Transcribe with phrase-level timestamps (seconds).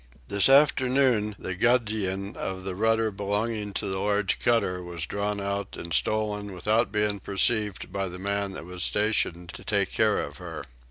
[0.29, 5.77] This afternoon the gudgeon of the rudder belonging to the large cutter was drawn out
[5.77, 10.37] and stolen without being perceived by the man that was stationed to take care of
[10.37, 10.63] her.